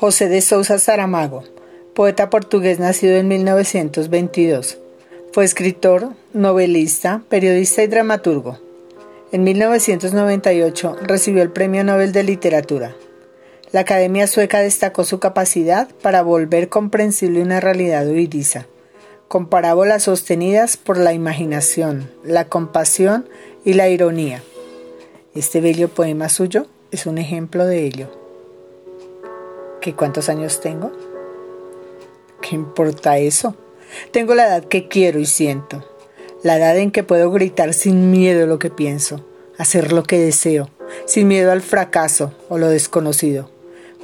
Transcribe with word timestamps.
José 0.00 0.30
de 0.30 0.40
Sousa 0.40 0.78
Saramago, 0.78 1.44
poeta 1.94 2.30
portugués 2.30 2.78
nacido 2.78 3.16
en 3.16 3.28
1922. 3.28 4.78
Fue 5.30 5.44
escritor, 5.44 6.14
novelista, 6.32 7.22
periodista 7.28 7.82
y 7.82 7.86
dramaturgo. 7.86 8.58
En 9.30 9.44
1998 9.44 10.96
recibió 11.02 11.42
el 11.42 11.50
Premio 11.50 11.84
Nobel 11.84 12.12
de 12.12 12.22
Literatura. 12.22 12.96
La 13.72 13.80
Academia 13.80 14.26
Sueca 14.26 14.60
destacó 14.60 15.04
su 15.04 15.18
capacidad 15.18 15.86
para 16.00 16.22
volver 16.22 16.70
comprensible 16.70 17.42
una 17.42 17.60
realidad 17.60 18.08
huidiza, 18.08 18.64
con 19.28 19.50
parábolas 19.50 20.04
sostenidas 20.04 20.78
por 20.78 20.96
la 20.96 21.12
imaginación, 21.12 22.10
la 22.24 22.46
compasión 22.46 23.28
y 23.66 23.74
la 23.74 23.90
ironía. 23.90 24.42
Este 25.34 25.60
bello 25.60 25.90
poema 25.90 26.30
suyo 26.30 26.68
es 26.90 27.04
un 27.04 27.18
ejemplo 27.18 27.66
de 27.66 27.84
ello. 27.84 28.19
¿Qué 29.80 29.94
cuántos 29.94 30.28
años 30.28 30.60
tengo? 30.60 30.92
¿Qué 32.42 32.54
importa 32.54 33.16
eso? 33.16 33.54
Tengo 34.12 34.34
la 34.34 34.46
edad 34.46 34.64
que 34.64 34.88
quiero 34.88 35.18
y 35.18 35.24
siento, 35.24 35.82
la 36.42 36.58
edad 36.58 36.76
en 36.76 36.90
que 36.90 37.02
puedo 37.02 37.30
gritar 37.30 37.72
sin 37.72 38.10
miedo 38.10 38.46
lo 38.46 38.58
que 38.58 38.68
pienso, 38.68 39.24
hacer 39.56 39.92
lo 39.92 40.02
que 40.02 40.18
deseo, 40.18 40.68
sin 41.06 41.28
miedo 41.28 41.50
al 41.50 41.62
fracaso 41.62 42.34
o 42.50 42.58
lo 42.58 42.68
desconocido, 42.68 43.50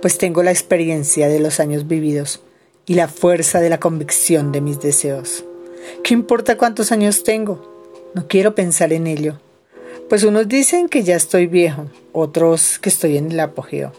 pues 0.00 0.16
tengo 0.16 0.44
la 0.44 0.52
experiencia 0.52 1.26
de 1.26 1.40
los 1.40 1.58
años 1.58 1.88
vividos 1.88 2.40
y 2.86 2.94
la 2.94 3.08
fuerza 3.08 3.60
de 3.60 3.70
la 3.70 3.80
convicción 3.80 4.52
de 4.52 4.60
mis 4.60 4.80
deseos. 4.80 5.44
¿Qué 6.04 6.14
importa 6.14 6.56
cuántos 6.56 6.92
años 6.92 7.24
tengo? 7.24 8.12
No 8.14 8.28
quiero 8.28 8.54
pensar 8.54 8.92
en 8.92 9.08
ello, 9.08 9.40
pues 10.08 10.22
unos 10.22 10.46
dicen 10.46 10.88
que 10.88 11.02
ya 11.02 11.16
estoy 11.16 11.48
viejo, 11.48 11.86
otros 12.12 12.78
que 12.78 12.90
estoy 12.90 13.16
en 13.16 13.32
el 13.32 13.40
apogeo 13.40 13.92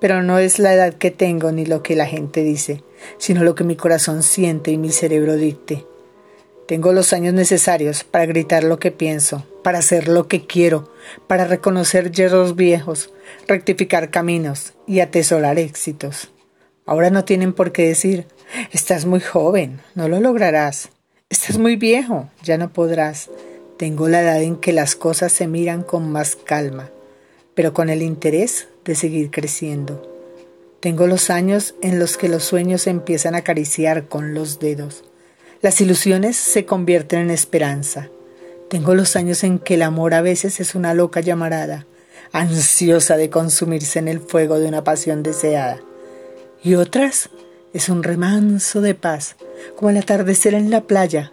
pero 0.00 0.22
no 0.22 0.38
es 0.38 0.58
la 0.58 0.74
edad 0.74 0.94
que 0.94 1.10
tengo 1.10 1.52
ni 1.52 1.66
lo 1.66 1.82
que 1.82 1.96
la 1.96 2.06
gente 2.06 2.42
dice, 2.42 2.82
sino 3.18 3.44
lo 3.44 3.54
que 3.54 3.64
mi 3.64 3.76
corazón 3.76 4.22
siente 4.22 4.70
y 4.70 4.78
mi 4.78 4.90
cerebro 4.90 5.36
dicte. 5.36 5.86
Tengo 6.66 6.92
los 6.92 7.14
años 7.14 7.32
necesarios 7.32 8.04
para 8.04 8.26
gritar 8.26 8.62
lo 8.62 8.78
que 8.78 8.90
pienso, 8.90 9.46
para 9.62 9.78
hacer 9.78 10.06
lo 10.06 10.28
que 10.28 10.46
quiero, 10.46 10.92
para 11.26 11.46
reconocer 11.46 12.10
yerros 12.10 12.56
viejos, 12.56 13.10
rectificar 13.46 14.10
caminos 14.10 14.74
y 14.86 15.00
atesorar 15.00 15.58
éxitos. 15.58 16.30
Ahora 16.84 17.10
no 17.10 17.24
tienen 17.24 17.54
por 17.54 17.72
qué 17.72 17.88
decir, 17.88 18.26
estás 18.70 19.06
muy 19.06 19.20
joven, 19.20 19.80
no 19.94 20.08
lo 20.08 20.20
lograrás. 20.20 20.90
Estás 21.30 21.58
muy 21.58 21.76
viejo, 21.76 22.30
ya 22.42 22.56
no 22.56 22.72
podrás. 22.72 23.30
Tengo 23.76 24.08
la 24.08 24.22
edad 24.22 24.42
en 24.42 24.56
que 24.56 24.72
las 24.72 24.96
cosas 24.96 25.32
se 25.32 25.46
miran 25.46 25.82
con 25.82 26.10
más 26.10 26.36
calma, 26.36 26.90
pero 27.54 27.72
con 27.72 27.90
el 27.90 28.02
interés 28.02 28.68
de 28.88 28.94
seguir 28.94 29.30
creciendo. 29.30 30.02
Tengo 30.80 31.06
los 31.06 31.28
años 31.28 31.74
en 31.82 31.98
los 31.98 32.16
que 32.16 32.28
los 32.28 32.42
sueños 32.42 32.86
empiezan 32.86 33.34
a 33.34 33.38
acariciar 33.38 34.08
con 34.08 34.32
los 34.32 34.60
dedos. 34.60 35.04
Las 35.60 35.80
ilusiones 35.82 36.38
se 36.38 36.64
convierten 36.64 37.20
en 37.20 37.30
esperanza. 37.30 38.08
Tengo 38.70 38.94
los 38.94 39.14
años 39.14 39.44
en 39.44 39.58
que 39.58 39.74
el 39.74 39.82
amor 39.82 40.14
a 40.14 40.22
veces 40.22 40.58
es 40.58 40.74
una 40.74 40.94
loca 40.94 41.20
llamarada, 41.20 41.86
ansiosa 42.32 43.18
de 43.18 43.28
consumirse 43.28 43.98
en 43.98 44.08
el 44.08 44.20
fuego 44.20 44.58
de 44.58 44.68
una 44.68 44.84
pasión 44.84 45.22
deseada. 45.22 45.80
Y 46.64 46.74
otras 46.74 47.28
es 47.74 47.90
un 47.90 48.02
remanso 48.02 48.80
de 48.80 48.94
paz, 48.94 49.36
como 49.76 49.90
el 49.90 49.98
atardecer 49.98 50.54
en 50.54 50.70
la 50.70 50.84
playa. 50.84 51.32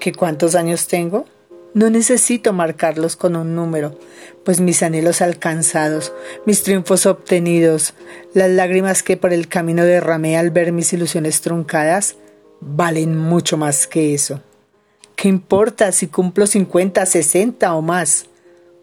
¿Qué 0.00 0.12
cuántos 0.12 0.56
años 0.56 0.88
tengo? 0.88 1.26
No 1.72 1.88
necesito 1.88 2.52
marcarlos 2.52 3.14
con 3.14 3.36
un 3.36 3.54
número, 3.54 3.96
pues 4.44 4.60
mis 4.60 4.82
anhelos 4.82 5.20
alcanzados, 5.20 6.12
mis 6.44 6.64
triunfos 6.64 7.06
obtenidos, 7.06 7.94
las 8.34 8.50
lágrimas 8.50 9.04
que 9.04 9.16
por 9.16 9.32
el 9.32 9.46
camino 9.46 9.84
derramé 9.84 10.36
al 10.36 10.50
ver 10.50 10.72
mis 10.72 10.92
ilusiones 10.92 11.42
truncadas, 11.42 12.16
valen 12.60 13.16
mucho 13.16 13.56
más 13.56 13.86
que 13.86 14.14
eso. 14.14 14.42
¿Qué 15.14 15.28
importa 15.28 15.92
si 15.92 16.08
cumplo 16.08 16.46
50, 16.46 17.06
60 17.06 17.74
o 17.74 17.82
más? 17.82 18.26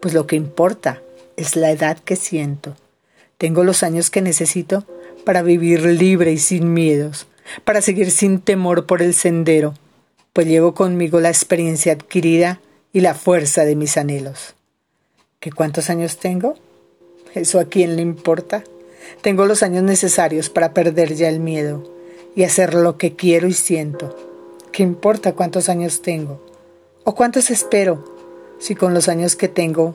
Pues 0.00 0.14
lo 0.14 0.26
que 0.26 0.36
importa 0.36 1.02
es 1.36 1.56
la 1.56 1.70
edad 1.70 1.98
que 1.98 2.16
siento. 2.16 2.74
Tengo 3.36 3.64
los 3.64 3.82
años 3.82 4.08
que 4.08 4.22
necesito 4.22 4.86
para 5.26 5.42
vivir 5.42 5.82
libre 5.82 6.32
y 6.32 6.38
sin 6.38 6.72
miedos, 6.72 7.26
para 7.64 7.82
seguir 7.82 8.10
sin 8.10 8.40
temor 8.40 8.86
por 8.86 9.02
el 9.02 9.12
sendero, 9.12 9.74
pues 10.32 10.46
llevo 10.46 10.72
conmigo 10.72 11.20
la 11.20 11.28
experiencia 11.28 11.92
adquirida 11.92 12.60
y 12.92 13.00
la 13.00 13.14
fuerza 13.14 13.64
de 13.64 13.76
mis 13.76 13.96
anhelos. 13.96 14.54
¿Qué 15.40 15.52
cuántos 15.52 15.90
años 15.90 16.18
tengo? 16.18 16.54
¿Eso 17.34 17.60
a 17.60 17.66
quién 17.66 17.96
le 17.96 18.02
importa? 18.02 18.64
Tengo 19.22 19.46
los 19.46 19.62
años 19.62 19.82
necesarios 19.82 20.50
para 20.50 20.74
perder 20.74 21.14
ya 21.14 21.28
el 21.28 21.40
miedo 21.40 21.92
y 22.34 22.44
hacer 22.44 22.74
lo 22.74 22.98
que 22.98 23.14
quiero 23.14 23.46
y 23.46 23.52
siento. 23.52 24.16
¿Qué 24.72 24.82
importa 24.82 25.34
cuántos 25.34 25.68
años 25.68 26.02
tengo? 26.02 26.44
¿O 27.04 27.14
cuántos 27.14 27.50
espero 27.50 28.04
si 28.58 28.74
con 28.74 28.94
los 28.94 29.08
años 29.08 29.36
que 29.36 29.48
tengo 29.48 29.94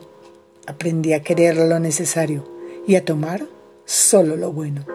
aprendí 0.66 1.12
a 1.12 1.22
querer 1.22 1.56
lo 1.56 1.78
necesario 1.78 2.48
y 2.86 2.96
a 2.96 3.04
tomar 3.04 3.46
solo 3.84 4.36
lo 4.36 4.52
bueno? 4.52 4.93